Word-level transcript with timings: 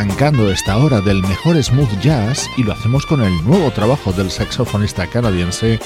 Arrancando 0.00 0.50
esta 0.50 0.78
hora 0.78 1.02
del 1.02 1.20
mejor 1.20 1.62
smooth 1.62 2.00
jazz 2.00 2.48
y 2.56 2.62
lo 2.62 2.72
hacemos 2.72 3.04
con 3.04 3.20
el 3.20 3.44
nuevo 3.44 3.70
trabajo 3.70 4.14
del 4.14 4.30
saxofonista 4.30 5.06
canadiense 5.06 5.78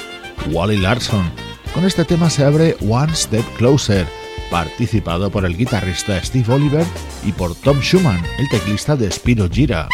Wally 0.53 0.77
Larson. 0.77 1.29
Con 1.75 1.85
este 1.85 2.05
tema 2.05 2.31
se 2.31 2.45
abre 2.45 2.77
One 2.89 3.13
Step 3.13 3.45
Closer, 3.57 4.07
participado 4.53 5.31
por 5.31 5.45
el 5.45 5.57
guitarrista 5.57 6.23
Steve 6.23 6.55
Oliver 6.55 6.87
y 7.25 7.33
por 7.33 7.57
Tom 7.57 7.81
Schumann, 7.81 8.23
el 8.39 8.49
teclista 8.51 8.95
de 8.95 9.11
Spiro 9.11 9.49
Gira. 9.51 9.89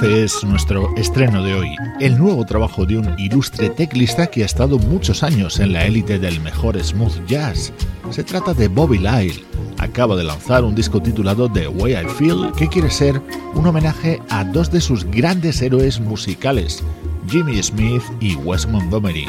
Este 0.00 0.22
es 0.22 0.44
nuestro 0.44 0.94
estreno 0.96 1.42
de 1.42 1.54
hoy, 1.54 1.74
el 1.98 2.16
nuevo 2.18 2.46
trabajo 2.46 2.86
de 2.86 2.98
un 2.98 3.18
ilustre 3.18 3.68
teclista 3.68 4.28
que 4.28 4.44
ha 4.44 4.46
estado 4.46 4.78
muchos 4.78 5.24
años 5.24 5.58
en 5.58 5.72
la 5.72 5.86
élite 5.86 6.20
del 6.20 6.40
mejor 6.40 6.80
smooth 6.80 7.26
jazz. 7.26 7.72
Se 8.10 8.22
trata 8.22 8.54
de 8.54 8.68
Bobby 8.68 8.98
Lyle. 8.98 9.44
Acaba 9.76 10.14
de 10.14 10.22
lanzar 10.22 10.62
un 10.62 10.76
disco 10.76 11.02
titulado 11.02 11.50
The 11.50 11.66
Way 11.66 11.94
I 11.94 12.08
Feel, 12.10 12.52
que 12.56 12.68
quiere 12.68 12.90
ser 12.90 13.20
un 13.54 13.66
homenaje 13.66 14.22
a 14.28 14.44
dos 14.44 14.70
de 14.70 14.80
sus 14.80 15.02
grandes 15.04 15.60
héroes 15.62 15.98
musicales, 15.98 16.80
Jimmy 17.28 17.60
Smith 17.60 18.04
y 18.20 18.36
Wes 18.36 18.68
Montgomery. 18.68 19.26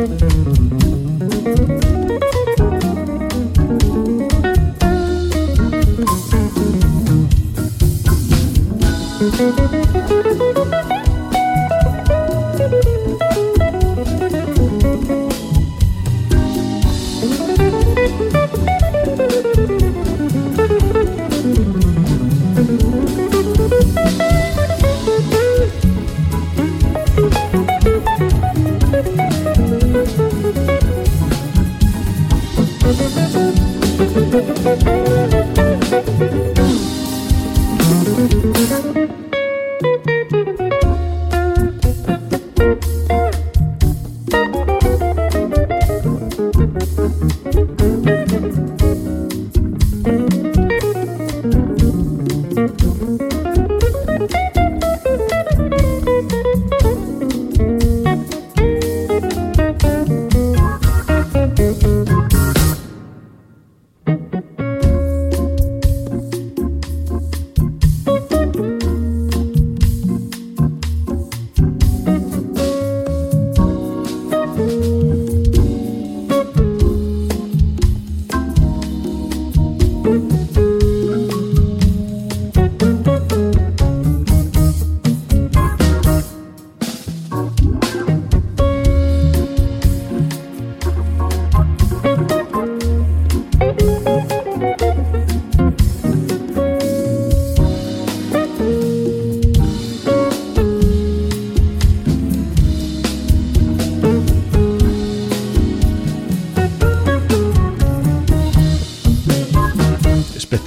Música 0.00 0.79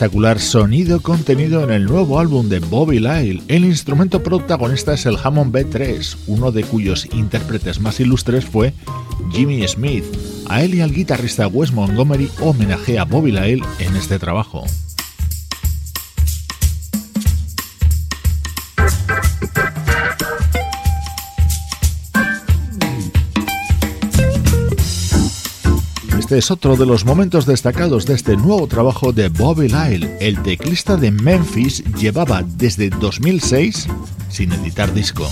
espectacular 0.04 0.40
sonido 0.40 1.00
contenido 1.02 1.64
en 1.64 1.72
el 1.72 1.86
nuevo 1.86 2.20
álbum 2.20 2.50
de 2.50 2.60
Bobby 2.60 3.00
Lyle. 3.00 3.42
El 3.48 3.64
instrumento 3.64 4.22
protagonista 4.22 4.94
es 4.96 5.06
el 5.06 5.16
Hammond 5.24 5.56
B3, 5.56 6.18
uno 6.28 6.52
de 6.52 6.66
cuyos 6.66 7.08
intérpretes 7.14 7.80
más 7.80 8.02
ilustres 8.02 8.44
fue 8.44 8.74
Jimmy 9.32 9.66
Smith. 9.66 10.04
A 10.50 10.62
él 10.62 10.76
y 10.76 10.82
al 10.82 10.92
guitarrista 10.92 11.48
Wes 11.48 11.72
Montgomery 11.72 12.30
homenajea 12.42 13.04
a 13.04 13.06
Bobby 13.06 13.32
Lyle 13.32 13.64
en 13.80 13.96
este 13.96 14.20
trabajo. 14.20 14.66
Este 26.34 26.40
es 26.40 26.50
otro 26.50 26.76
de 26.76 26.88
los 26.88 27.06
momentos 27.06 27.46
destacados 27.46 28.08
de 28.08 28.16
este 28.16 28.36
nuevo 28.36 28.66
trabajo 28.66 29.14
de 29.14 29.30
Bobby 29.30 29.68
Lyle. 29.68 30.18
El 30.20 30.42
teclista 30.42 30.98
de 30.98 31.12
Memphis 31.12 31.84
llevaba 31.94 32.42
desde 32.42 32.90
2006 32.90 33.88
sin 34.30 34.52
editar 34.52 34.92
disco. 34.96 35.30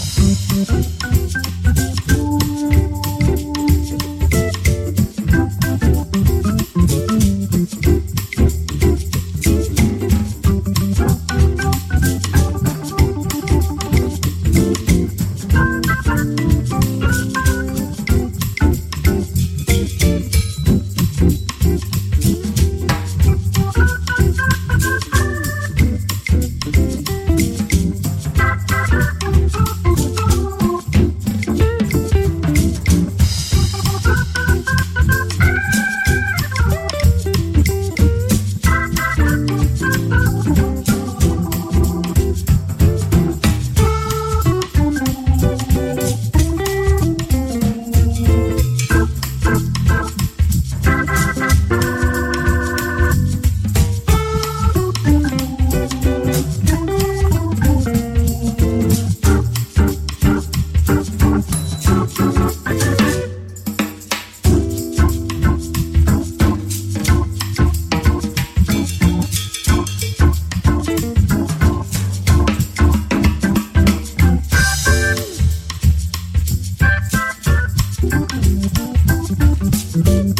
Thank 79.71 80.39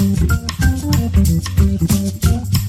you. 2.56 2.61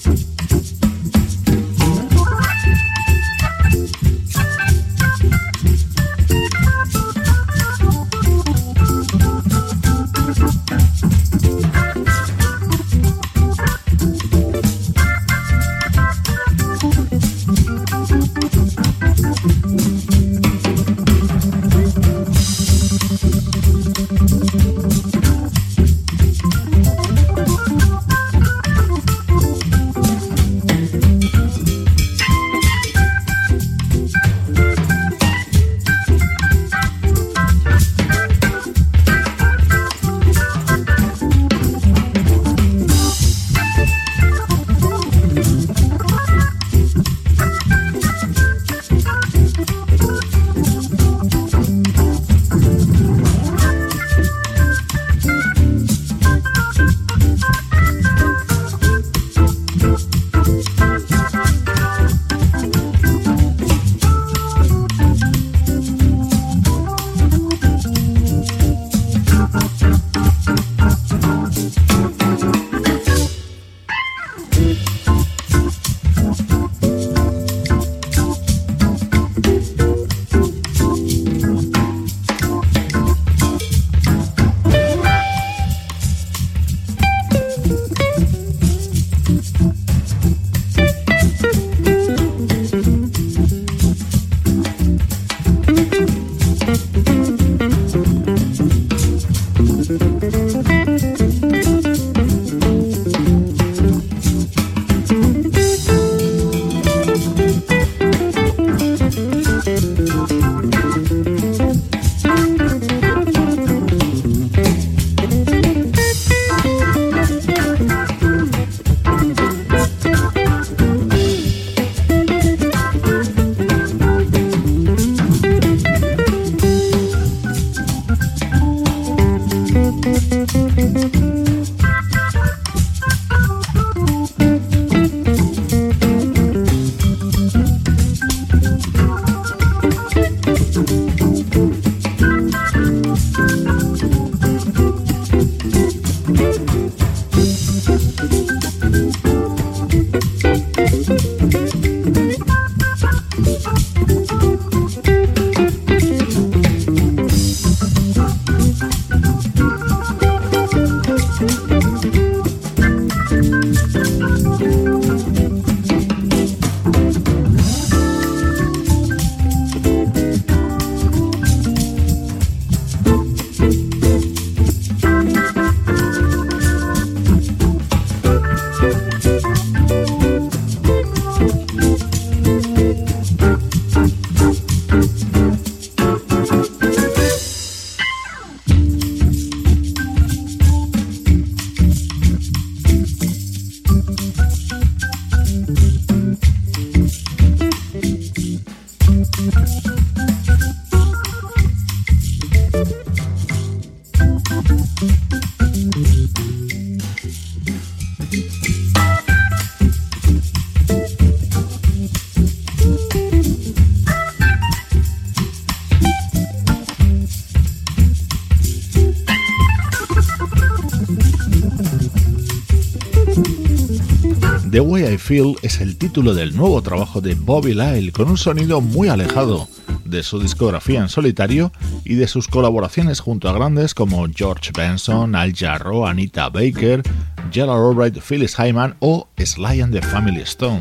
The 224.71 224.81
Way 224.81 225.15
I 225.15 225.19
Feel 225.19 225.57
es 225.63 225.81
el 225.81 225.97
título 225.97 226.35
del 226.35 226.57
nuevo 226.57 226.81
trabajo 226.83 227.21
de 227.21 227.35
Bobby 227.35 227.75
Lyle 227.75 228.13
con 228.13 228.29
un 228.29 228.39
sonido 228.39 228.81
muy 228.81 229.09
alejado 229.09 229.69
de 230.05 230.23
su 230.23 230.39
discografía 230.39 231.01
en 231.01 231.09
solitario 231.09 231.73
y 232.05 232.15
de 232.15 232.29
sus 232.29 232.49
colaboraciones 232.49 233.21
junto 233.21 233.49
a 233.49 233.53
grandes 233.53 233.95
como 233.95 234.27
George 234.35 234.71
Benson, 234.77 235.35
Al 235.35 235.55
Jarro, 235.55 236.07
Anita 236.07 236.49
Baker, 236.49 237.03
Gerald 237.51 237.87
Albright, 237.87 238.19
Phyllis 238.23 238.57
Hyman 238.59 238.97
o 239.01 239.29
Sly 239.37 239.81
and 239.81 239.93
the 239.93 240.03
Family 240.03 240.43
Stone. 240.43 240.81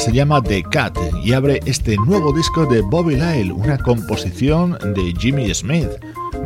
se 0.00 0.12
llama 0.12 0.42
The 0.42 0.62
Cat 0.62 0.96
y 1.22 1.34
abre 1.34 1.60
este 1.66 1.94
nuevo 1.98 2.32
disco 2.32 2.64
de 2.64 2.80
Bobby 2.80 3.16
Lyle, 3.16 3.52
una 3.52 3.76
composición 3.76 4.78
de 4.94 5.12
Jimmy 5.18 5.52
Smith, 5.52 5.90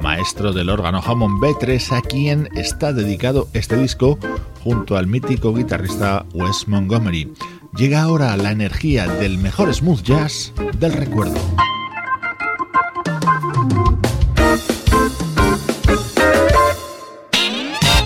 maestro 0.02 0.52
del 0.52 0.68
órgano 0.70 1.00
Hammond 1.00 1.40
B3, 1.40 1.96
a 1.96 2.02
quien 2.02 2.48
está 2.56 2.92
dedicado 2.92 3.46
este 3.52 3.76
disco 3.76 4.18
junto 4.64 4.96
al 4.96 5.06
mítico 5.06 5.54
guitarrista 5.54 6.26
Wes 6.32 6.66
Montgomery. 6.66 7.32
Llega 7.76 8.02
ahora 8.02 8.36
la 8.36 8.50
energía 8.50 9.06
del 9.06 9.38
mejor 9.38 9.72
smooth 9.72 10.02
jazz 10.02 10.52
del 10.80 10.92
recuerdo. 10.92 11.38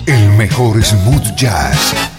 El 0.05 0.29
mejor 0.37 0.83
smooth 0.83 1.35
jazz 1.35 2.18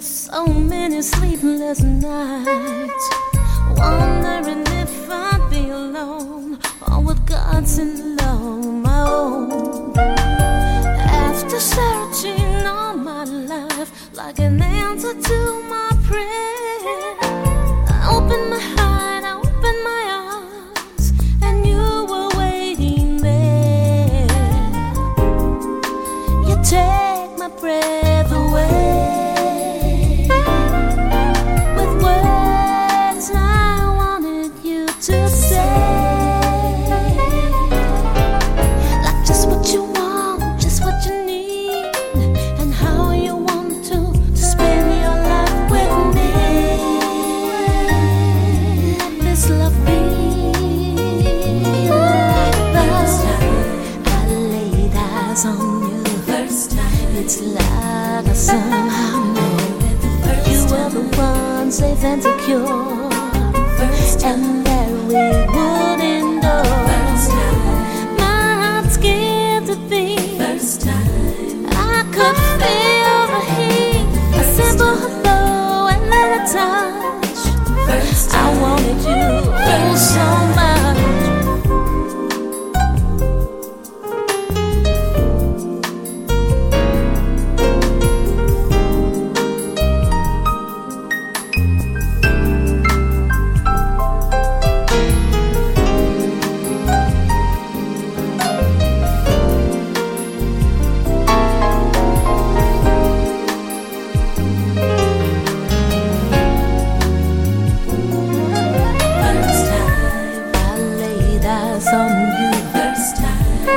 So 0.00 0.46
many 0.46 1.02
sleepless 1.02 1.80
nights, 1.80 3.10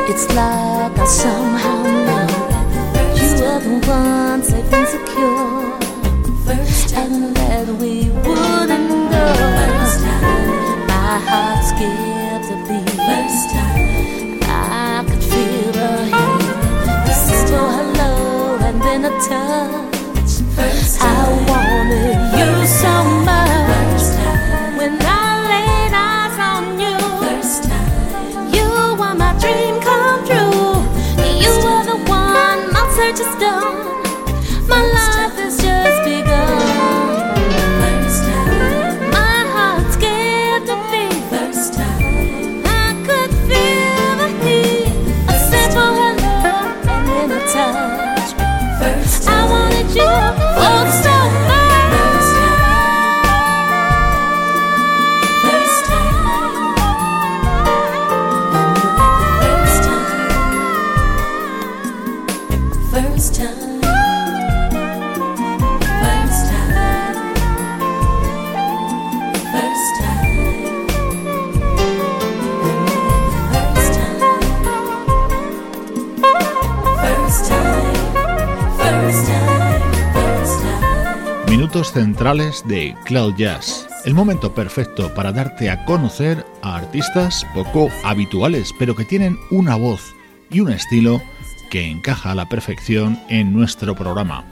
It's 0.08 0.28
like 0.30 0.98
I 0.98 1.06
somehow 1.06 1.84
know 1.84 2.28
you 3.16 3.28
were 3.42 3.60
the 3.60 3.88
one 3.88 4.44
safe 4.44 4.72
and 4.72 4.88
secure, 4.88 5.74
and 7.02 7.36
that 7.36 7.68
we 7.82 8.10
wouldn't 8.24 8.90
go. 9.12 9.26
My 10.88 11.18
heart 11.28 11.64
skipped 11.66 12.50
a 12.54 12.58
beat. 12.68 12.90
First 13.08 13.46
time 13.52 14.40
I 14.44 15.04
could 15.10 15.24
feel 15.24 15.74
her 15.74 16.00
heat. 16.14 16.54
This 17.08 17.24
is 17.36 17.50
hello 17.50 18.58
and 18.62 18.78
then 18.82 19.02
a 19.06 19.14
touch. 19.28 20.32
First 20.56 21.00
time. 21.00 21.45
Centrales 81.96 82.62
de 82.68 82.94
Cloud 83.06 83.36
Jazz. 83.38 83.88
El 84.04 84.14
momento 84.14 84.54
perfecto 84.54 85.14
para 85.14 85.32
darte 85.32 85.70
a 85.70 85.86
conocer 85.86 86.46
a 86.62 86.76
artistas 86.76 87.48
poco 87.54 87.88
habituales, 88.04 88.72
pero 88.78 88.98
que 88.98 89.06
tienen 89.06 89.40
una 89.50 89.78
voz 89.78 90.02
y 90.52 90.60
un 90.60 90.74
estilo 90.74 91.22
que 91.72 91.90
encaja 91.90 92.32
a 92.32 92.36
la 92.36 92.50
perfección 92.50 93.18
en 93.30 93.54
nuestro 93.54 93.96
programa. 93.96 94.44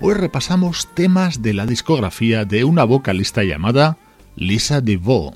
Hoy 0.00 0.14
repasamos 0.14 0.90
temas 0.94 1.42
de 1.42 1.54
la 1.54 1.66
discografía 1.66 2.44
de 2.44 2.62
una 2.62 2.84
vocalista 2.84 3.42
llamada 3.42 3.96
Lisa 4.36 4.80
DeVoe. 4.80 5.32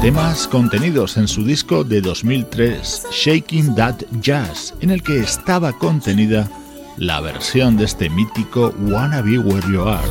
Temas 0.00 0.46
contenidos 0.46 1.16
en 1.16 1.26
su 1.26 1.44
disco 1.44 1.82
de 1.82 2.00
2003, 2.00 3.06
Shaking 3.10 3.74
That 3.74 3.96
Jazz, 4.20 4.74
en 4.80 4.90
el 4.90 5.02
que 5.02 5.18
estaba 5.20 5.72
contenida 5.72 6.48
la 6.96 7.20
versión 7.20 7.76
de 7.76 7.84
este 7.84 8.08
mítico 8.10 8.72
Wanna 8.78 9.22
Be 9.22 9.38
Where 9.38 9.66
You 9.72 9.82
Are. 9.82 10.04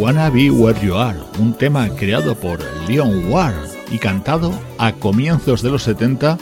Wanna 0.00 0.30
Be 0.30 0.50
Where 0.50 0.80
You 0.80 0.96
Are, 0.96 1.18
un 1.38 1.52
tema 1.52 1.86
creado 1.94 2.34
por 2.34 2.58
Leon 2.88 3.30
Ward 3.30 3.68
y 3.90 3.98
cantado 3.98 4.50
a 4.78 4.92
comienzos 4.92 5.60
de 5.60 5.68
los 5.68 5.82
70 5.82 6.38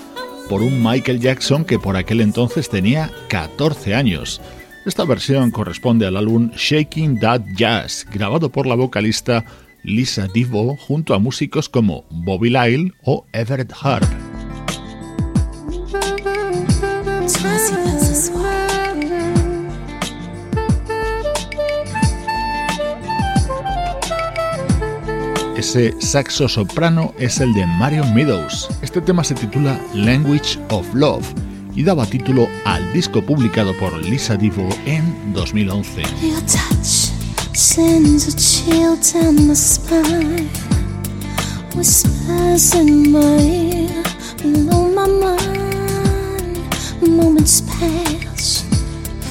por 0.48 0.62
un 0.62 0.80
Michael 0.80 1.18
Jackson 1.18 1.64
que 1.64 1.76
por 1.76 1.96
aquel 1.96 2.20
entonces 2.20 2.68
tenía 2.68 3.10
14 3.28 3.96
años. 3.96 4.40
Esta 4.86 5.04
versión 5.04 5.50
corresponde 5.50 6.06
al 6.06 6.16
álbum 6.16 6.52
Shaking 6.54 7.18
That 7.18 7.40
Jazz, 7.56 8.06
grabado 8.08 8.48
por 8.48 8.68
la 8.68 8.76
vocalista 8.76 9.44
Lisa 9.82 10.28
Divo 10.32 10.76
junto 10.76 11.12
a 11.12 11.18
músicos 11.18 11.68
como 11.68 12.04
Bobby 12.10 12.50
Lyle 12.50 12.92
o 13.02 13.26
Everett 13.32 13.72
Harp. 13.82 14.27
Ese 25.68 25.94
saxo 26.00 26.48
soprano 26.48 27.12
es 27.18 27.40
el 27.40 27.52
de 27.52 27.66
Marion 27.66 28.14
Meadows. 28.14 28.70
Este 28.80 29.02
tema 29.02 29.22
se 29.22 29.34
titula 29.34 29.78
Language 29.92 30.58
of 30.70 30.86
Love 30.94 31.26
y 31.74 31.82
daba 31.82 32.06
título 32.06 32.48
al 32.64 32.90
disco 32.94 33.20
publicado 33.20 33.76
por 33.76 33.92
Lisa 34.02 34.36
Divo 34.36 34.66
en 34.86 35.34
2011. 35.34 36.04
Moments 47.06 47.60
pass 47.62 48.64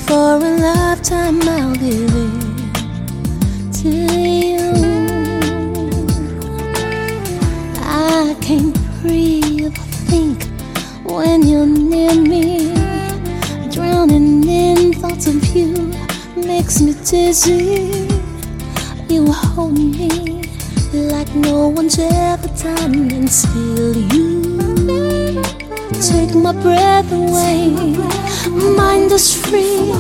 for 0.05 0.37
a 0.37 0.57
lifetime. 0.59 1.41
I'll 1.41 1.73
give 1.73 2.13
it 2.15 3.73
to 3.81 3.89
you. 3.89 4.96
Breathe 9.07 9.73
think 10.11 10.43
when 11.03 11.47
you're 11.47 11.65
near 11.65 12.13
me. 12.15 12.73
Drowning 13.71 14.43
in 14.47 14.93
thoughts 14.93 15.27
of 15.27 15.43
you 15.55 15.71
makes 16.35 16.81
me 16.81 16.93
dizzy. 17.05 18.07
You 19.07 19.31
hold 19.31 19.77
me 19.77 20.41
like 20.93 21.33
no 21.35 21.69
one's 21.69 21.97
ever 21.99 22.49
done 22.63 23.11
until 23.19 23.95
you 24.13 25.41
take 26.09 26.33
my 26.35 26.53
breath 26.63 27.11
away. 27.11 27.69
Mind 28.75 29.11
is 29.11 29.27
free. 29.45 29.93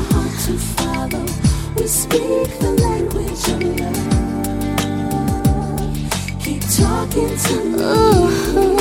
We 1.77 1.87
speak 1.87 2.49
the 2.59 2.71
language 2.85 3.47
of 3.53 3.59
love. 3.79 4.07
Keep 6.43 6.63
talking 6.81 7.33
to 7.45 7.55
me. 7.63 7.77
Words 8.57 8.76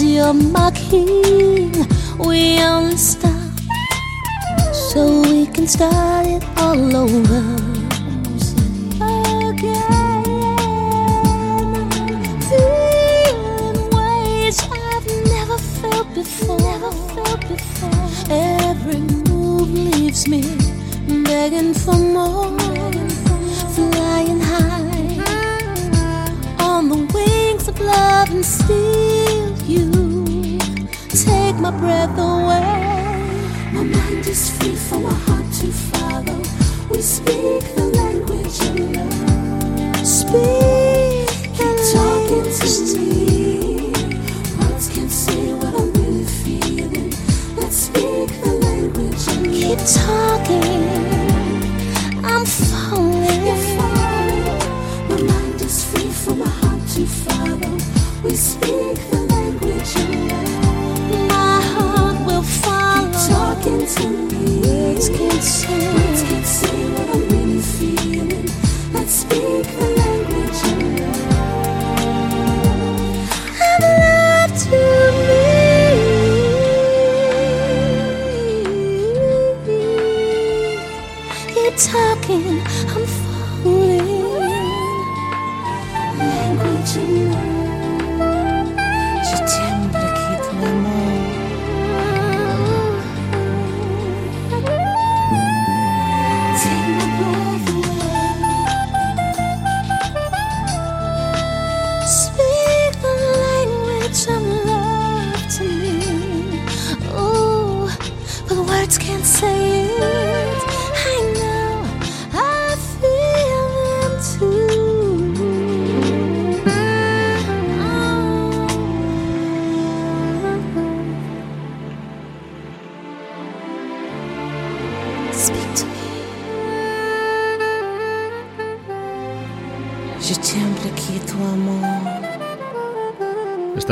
you're 0.00 0.34
my 0.34 0.70
king. 0.72 1.72
We 2.18 2.60
only 2.60 2.96
stop 2.96 3.32
so 4.72 5.22
we 5.22 5.46
can 5.46 5.66
start 5.66 6.26
it 6.26 6.44
all 6.58 6.96
over. 6.96 7.55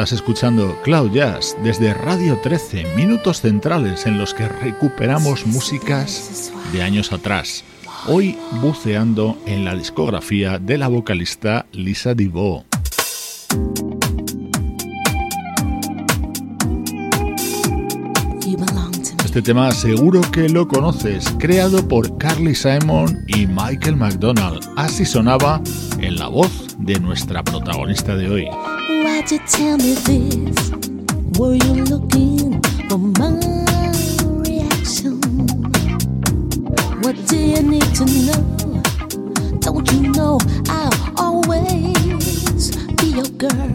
Estás 0.05 0.21
escuchando 0.21 0.79
Cloud 0.83 1.13
Jazz 1.13 1.57
desde 1.65 1.95
Radio 1.95 2.39
13, 2.43 2.95
minutos 2.95 3.41
centrales 3.41 4.05
en 4.05 4.19
los 4.19 4.35
que 4.35 4.47
recuperamos 4.47 5.47
músicas 5.47 6.53
de 6.75 6.83
años 6.83 7.11
atrás. 7.11 7.65
Hoy 8.07 8.37
buceando 8.61 9.39
en 9.47 9.65
la 9.65 9.75
discografía 9.75 10.59
de 10.59 10.77
la 10.77 10.89
vocalista 10.89 11.65
Lisa 11.73 12.15
me. 12.15 12.67
Este 19.25 19.41
tema 19.41 19.73
seguro 19.73 20.21
que 20.31 20.51
lo 20.51 20.69
conoces, 20.69 21.35
creado 21.39 21.89
por 21.89 22.19
Carly 22.19 22.55
Simon 22.55 23.25
y 23.27 23.47
Michael 23.47 23.97
McDonald. 23.97 24.61
Así 24.77 25.07
sonaba 25.07 25.63
en 25.99 26.17
la 26.17 26.29
voz 26.29 26.77
de 26.79 27.01
nuestra 27.01 27.43
protagonista 27.43 28.15
de 28.17 28.29
hoy. 28.29 28.49
You 29.31 29.39
tell 29.49 29.79
me 29.79 29.95
this? 29.95 30.71
Were 31.39 31.55
you 31.55 31.85
looking 31.85 32.61
for 32.89 32.99
my 32.99 33.31
reaction? 34.47 35.19
What 37.01 37.17
do 37.27 37.37
you 37.39 37.63
need 37.63 37.89
to 37.95 38.05
know? 38.05 38.83
Don't 39.61 39.91
you 39.93 40.13
know 40.13 40.39
I'll 40.69 40.93
always 41.17 42.77
be 42.97 43.07
your 43.07 43.31
girl? 43.39 43.73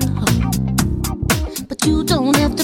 But 1.68 1.84
you 1.84 2.04
don't 2.04 2.36
have 2.38 2.56
to 2.56 2.64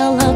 tell 0.00 0.29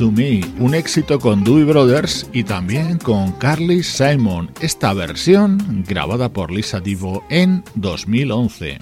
Me, 0.00 0.40
un 0.60 0.76
éxito 0.76 1.18
con 1.18 1.42
Dewey 1.42 1.64
Brothers 1.64 2.30
y 2.32 2.44
también 2.44 2.98
con 2.98 3.32
Carly 3.32 3.82
Simon, 3.82 4.48
esta 4.60 4.92
versión 4.92 5.84
grabada 5.88 6.28
por 6.28 6.52
Lisa 6.52 6.78
Divo 6.78 7.24
en 7.30 7.64
2011. 7.74 8.78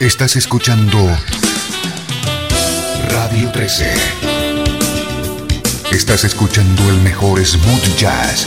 Estás 0.00 0.36
escuchando 0.36 0.98
Radio 3.10 3.50
13. 3.52 3.94
Estás 5.92 6.24
escuchando 6.24 6.90
el 6.90 7.00
mejor 7.00 7.42
smooth 7.42 7.96
jazz 7.96 8.46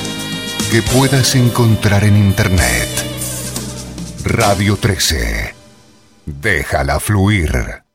que 0.72 0.84
puedas 0.84 1.34
encontrar 1.34 2.04
en 2.04 2.16
Internet. 2.16 2.90
Radio 4.24 4.78
13. 4.78 5.56
Déjala 6.28 7.00
fluir. 7.00 7.87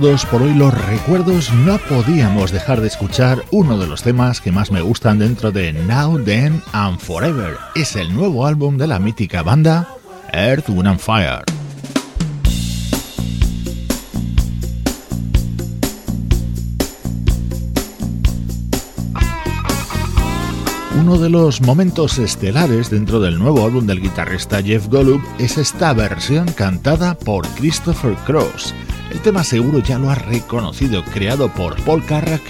Por 0.00 0.42
hoy 0.42 0.54
los 0.54 0.74
recuerdos, 0.74 1.52
no 1.52 1.78
podíamos 1.78 2.50
dejar 2.50 2.80
de 2.80 2.88
escuchar 2.88 3.44
uno 3.52 3.78
de 3.78 3.86
los 3.86 4.02
temas 4.02 4.40
que 4.40 4.50
más 4.50 4.72
me 4.72 4.80
gustan 4.80 5.20
dentro 5.20 5.52
de 5.52 5.72
Now, 5.72 6.18
Then 6.18 6.60
and 6.72 6.98
Forever. 6.98 7.56
Es 7.76 7.94
el 7.94 8.12
nuevo 8.12 8.44
álbum 8.44 8.76
de 8.76 8.88
la 8.88 8.98
mítica 8.98 9.44
banda 9.44 9.88
Earth, 10.32 10.68
Wind 10.68 10.88
and 10.88 10.98
Fire. 10.98 11.44
Uno 20.98 21.18
de 21.18 21.30
los 21.30 21.60
momentos 21.60 22.18
estelares 22.18 22.90
dentro 22.90 23.20
del 23.20 23.38
nuevo 23.38 23.64
álbum 23.64 23.86
del 23.86 24.00
guitarrista 24.00 24.60
Jeff 24.60 24.88
Golub 24.88 25.22
es 25.38 25.56
esta 25.56 25.92
versión 25.92 26.50
cantada 26.50 27.16
por 27.16 27.46
Christopher 27.50 28.16
Cross. 28.26 28.74
El 29.14 29.20
tema 29.20 29.44
seguro 29.44 29.78
ya 29.78 29.96
lo 29.96 30.10
ha 30.10 30.16
reconocido, 30.16 31.04
creado 31.04 31.48
por 31.48 31.80
Paul 31.84 32.04
Carrack 32.04 32.42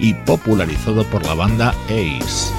y 0.00 0.14
popularizado 0.14 1.04
por 1.04 1.24
la 1.24 1.34
banda 1.34 1.72
Ace. 1.86 2.52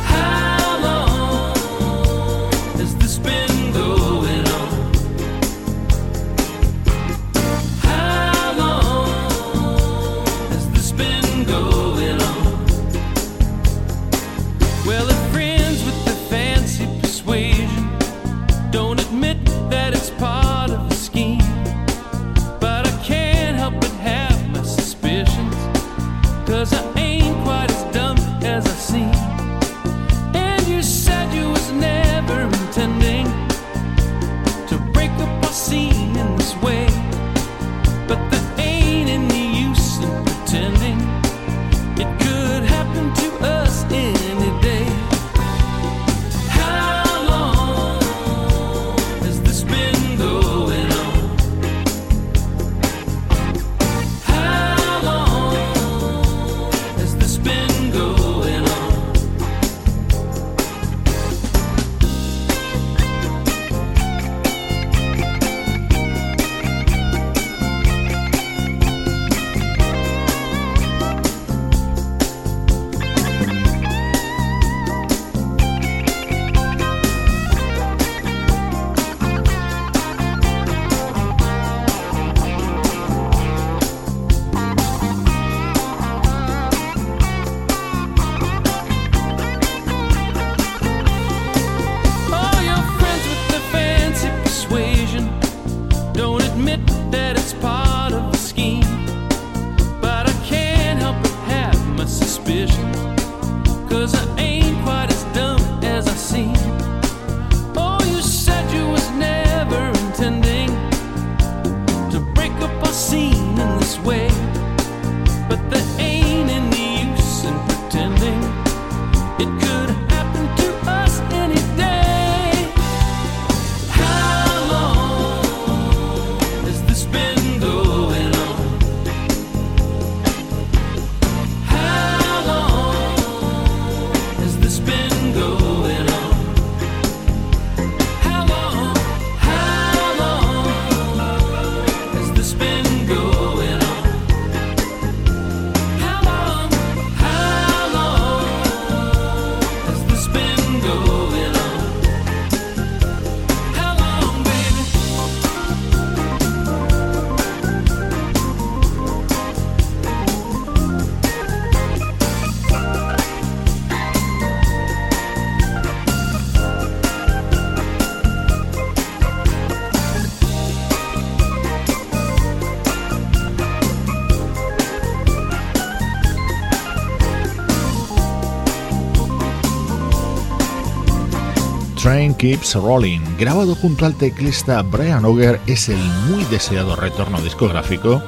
Keeps 182.40 182.76
Rolling, 182.76 183.20
grabado 183.38 183.76
junto 183.76 184.06
al 184.06 184.16
teclista 184.16 184.82
Brian 184.82 185.26
Auger, 185.26 185.60
es 185.68 185.90
el 185.90 186.00
muy 186.30 186.46
deseado 186.46 186.96
retorno 186.96 187.42
discográfico 187.42 188.24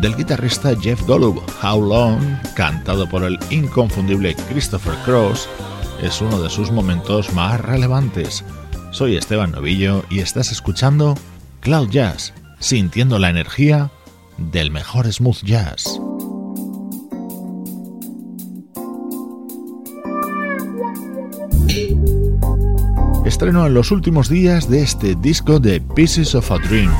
del 0.00 0.16
guitarrista 0.16 0.74
Jeff 0.80 1.06
Golub. 1.06 1.42
How 1.62 1.78
Long, 1.78 2.38
cantado 2.56 3.06
por 3.06 3.22
el 3.22 3.38
inconfundible 3.50 4.34
Christopher 4.48 4.94
Cross, 5.04 5.46
es 6.00 6.22
uno 6.22 6.40
de 6.40 6.48
sus 6.48 6.70
momentos 6.70 7.34
más 7.34 7.60
relevantes. 7.60 8.46
Soy 8.92 9.18
Esteban 9.18 9.52
Novillo 9.52 10.04
y 10.08 10.20
estás 10.20 10.52
escuchando 10.52 11.14
Cloud 11.60 11.90
Jazz, 11.90 12.32
sintiendo 12.60 13.18
la 13.18 13.28
energía 13.28 13.90
del 14.38 14.70
mejor 14.70 15.12
smooth 15.12 15.44
jazz. 15.44 16.00
Estreno 23.40 23.66
en 23.66 23.72
los 23.72 23.90
últimos 23.90 24.28
días 24.28 24.68
de 24.68 24.82
este 24.82 25.14
disco 25.14 25.58
de 25.58 25.80
Pieces 25.80 26.34
of 26.34 26.52
a 26.52 26.58
Dream. 26.58 26.90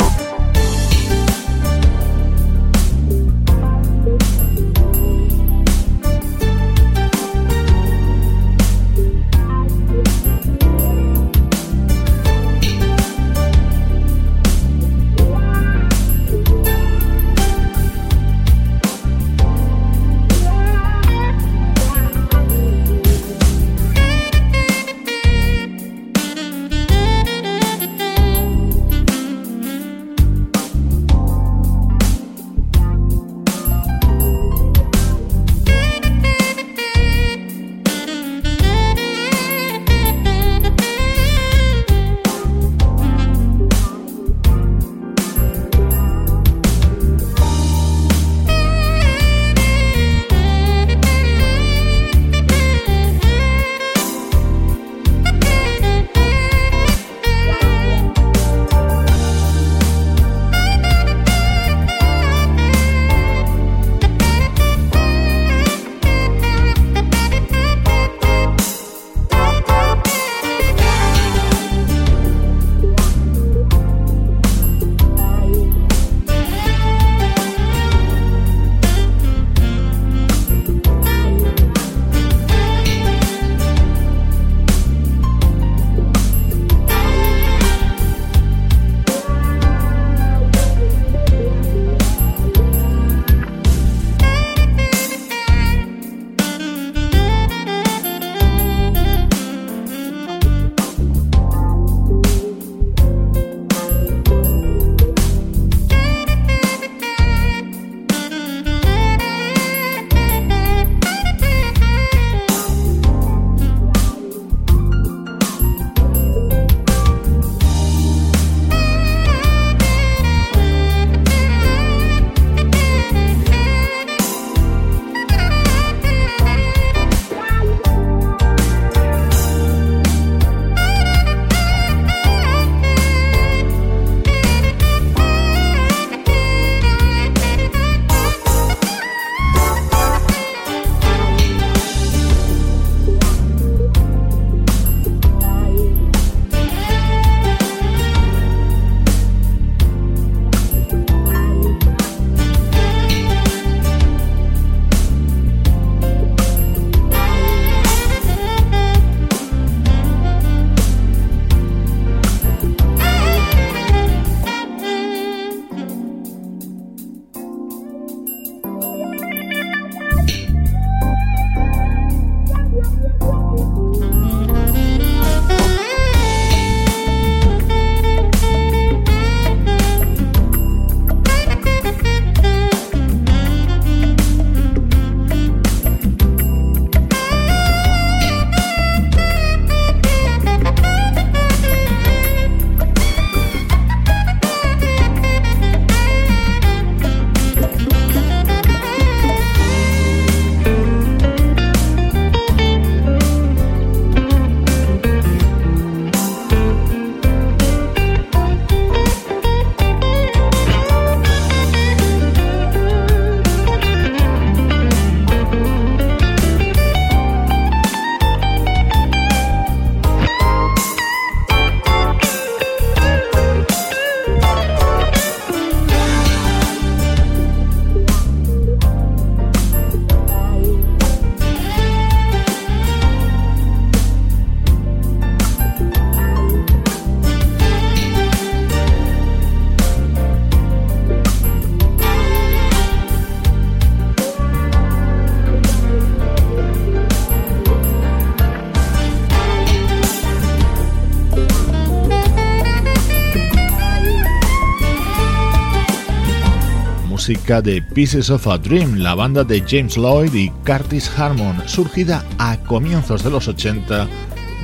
De 257.50 257.82
Pieces 257.82 258.30
of 258.30 258.46
a 258.46 258.58
Dream, 258.58 258.98
la 258.98 259.16
banda 259.16 259.42
de 259.42 259.60
James 259.66 259.96
Lloyd 259.96 260.32
y 260.34 260.50
Curtis 260.64 261.10
Harmon, 261.18 261.60
surgida 261.66 262.24
a 262.38 262.56
comienzos 262.58 263.24
de 263.24 263.30
los 263.30 263.48
80 263.48 264.06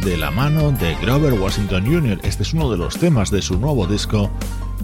de 0.05 0.17
la 0.17 0.31
mano 0.31 0.71
de 0.71 0.95
Grover 1.03 1.33
Washington 1.33 1.85
Jr. 1.85 2.21
Este 2.23 2.45
es 2.45 2.55
uno 2.55 2.71
de 2.71 2.79
los 2.79 2.97
temas 2.97 3.33
de 3.33 3.43
su 3.43 3.59
nuevo 3.59 3.89
disco 3.89 4.31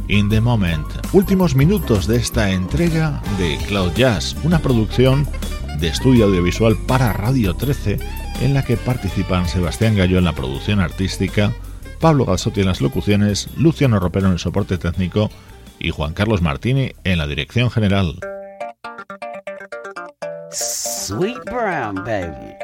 In 0.09 0.28
the 0.28 0.40
Moment. 0.40 0.84
Últimos 1.12 1.55
minutos 1.55 2.09
de 2.09 2.16
esta 2.16 2.50
entrega 2.50 3.22
de 3.38 3.57
Cloud 3.68 3.92
Jazz, 3.94 4.34
una 4.42 4.59
producción 4.59 5.24
de 5.78 5.86
estudio 5.86 6.24
audiovisual 6.24 6.76
para 6.88 7.12
Radio 7.12 7.55
13 7.55 8.00
en 8.40 8.53
la 8.53 8.64
que 8.64 8.76
participan 8.76 9.48
Sebastián 9.48 9.96
Gallo 9.96 10.18
en 10.18 10.24
la 10.24 10.34
producción 10.34 10.80
artística, 10.80 11.53
Pablo 12.00 12.24
Galzotti 12.24 12.62
en 12.62 12.66
las 12.66 12.80
locuciones, 12.80 13.48
Luciano 13.57 14.00
Ropero 14.00 14.26
en 14.26 14.32
el 14.32 14.38
soporte 14.40 14.76
técnico 14.76 15.30
y 15.83 15.91
Juan 15.91 16.14
Carlos 16.14 16.41
Martini 16.41 16.93
en 17.05 17.18
la 17.18 17.26
dirección 17.26 17.70
general. 17.70 18.18
Sweet 20.51 21.45
brown, 21.47 21.97
baby. 22.05 22.55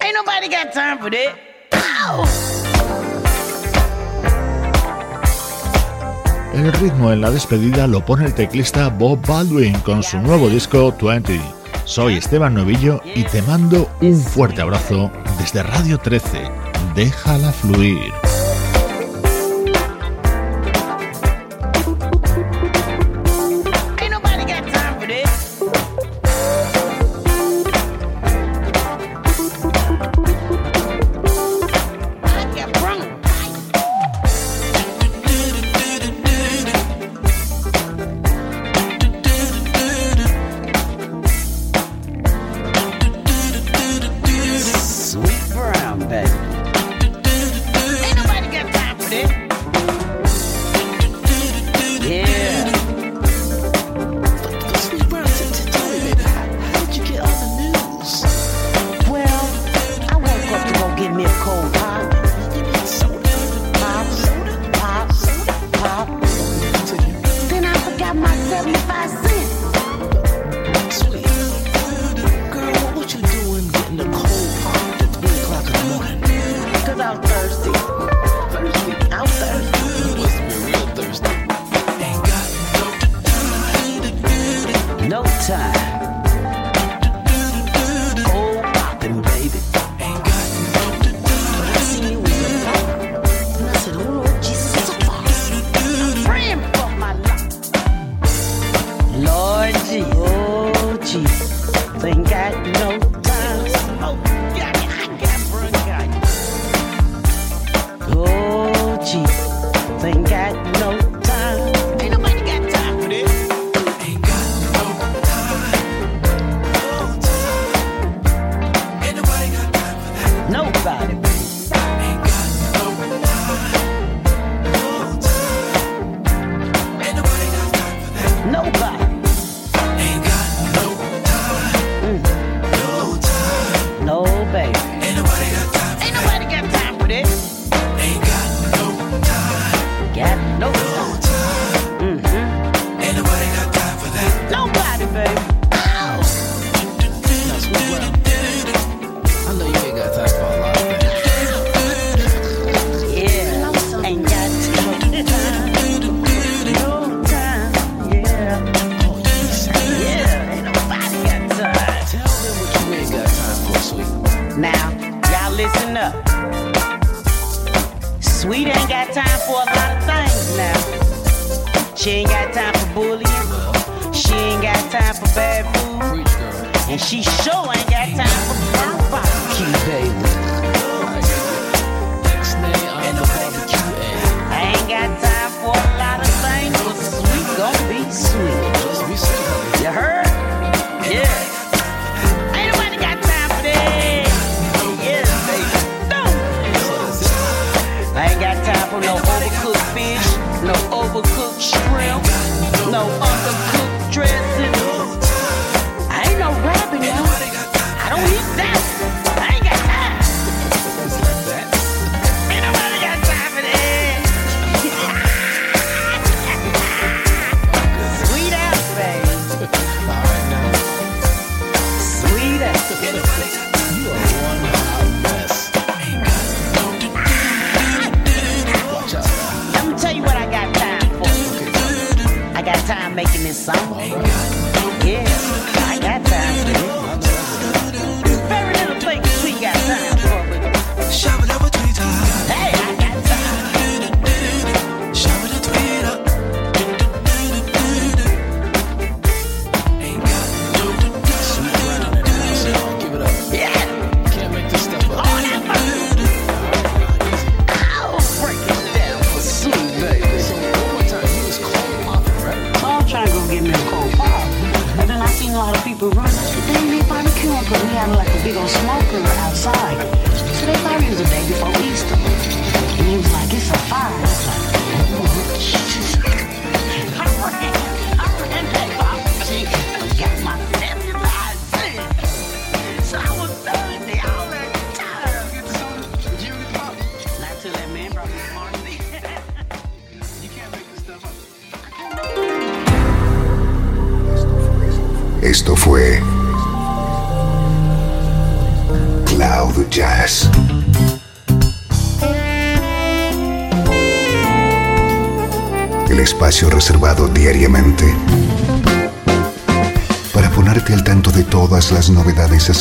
Ain't 0.00 0.14
nobody 0.14 0.48
got 0.48 0.72
time 0.72 0.98
for 0.98 1.10
that. 1.10 1.36
El 6.54 6.72
ritmo 6.72 7.12
en 7.12 7.20
la 7.20 7.30
despedida 7.30 7.86
lo 7.86 8.04
pone 8.04 8.24
el 8.24 8.34
teclista 8.34 8.88
Bob 8.88 9.24
Baldwin 9.26 9.78
con 9.80 10.02
su 10.02 10.18
nuevo 10.18 10.48
disco 10.48 10.94
20. 11.00 11.38
Soy 11.84 12.16
Esteban 12.16 12.54
Novillo 12.54 13.02
y 13.14 13.24
te 13.24 13.42
mando 13.42 13.90
un 14.00 14.18
fuerte 14.18 14.62
abrazo 14.62 15.10
desde 15.38 15.62
Radio 15.62 15.98
13. 15.98 16.50
Déjala 16.94 17.52
fluir. 17.52 18.25